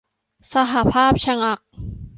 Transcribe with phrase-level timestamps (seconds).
[0.53, 1.59] สหภาพชะงัก